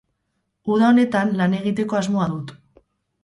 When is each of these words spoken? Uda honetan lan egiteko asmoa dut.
Uda 0.75 0.87
honetan 0.93 1.35
lan 1.41 1.53
egiteko 1.59 1.99
asmoa 1.99 2.27
dut. 2.35 2.55